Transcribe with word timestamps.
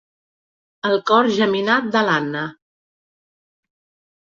El 0.89 0.97
cor 1.09 1.29
geminat 1.35 1.93
de 1.97 2.03
l'Anna. 2.09 2.43